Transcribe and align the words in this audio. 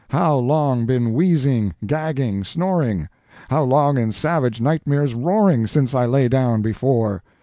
—how 0.09 0.35
long 0.35 0.87
been 0.87 1.13
wheezing, 1.13 1.75
gagging, 1.85 2.43
snoring?—how 2.43 3.61
long 3.63 3.99
in 3.99 4.11
savage 4.11 4.59
nightmares 4.59 5.13
roaring, 5.13 5.67
since 5.67 5.93
I 5.93 6.07
lay 6.07 6.27
down 6.27 6.63
before?" 6.63 7.21